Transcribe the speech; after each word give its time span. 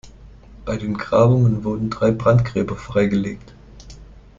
Bei 0.65 0.77
den 0.77 0.97
Grabungen 0.97 1.63
wurden 1.63 1.91
drei 1.91 2.09
Brandgräber 2.09 2.75
freigelegt. 2.75 3.53